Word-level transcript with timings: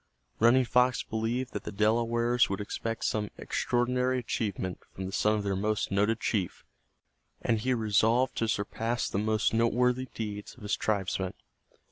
Running 0.39 0.65
Fox 0.65 1.03
believed 1.03 1.53
that 1.53 1.63
the 1.63 1.71
Delawares 1.71 2.49
would 2.49 2.59
expect 2.59 3.05
some 3.05 3.29
extraordinary 3.37 4.17
achievement 4.17 4.79
from 4.95 5.05
the 5.05 5.11
son 5.11 5.35
of 5.35 5.43
their 5.43 5.55
most 5.55 5.91
noted 5.91 6.19
chief, 6.19 6.65
and 7.39 7.59
he 7.59 7.75
resolved 7.75 8.35
to 8.37 8.47
surpass 8.47 9.07
the 9.07 9.19
most 9.19 9.53
noteworthy 9.53 10.07
deeds 10.15 10.55
of 10.55 10.63
his 10.63 10.75
tribesmen. 10.75 11.35